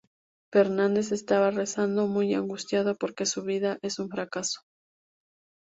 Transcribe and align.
Fernández 0.51 1.11
estaba 1.11 1.51
rezando 1.51 2.07
muy 2.07 2.33
angustiada 2.33 2.95
porque 2.95 3.27
su 3.27 3.43
vida 3.43 3.77
es 3.83 3.99
un 3.99 4.09
fracaso. 4.09 4.61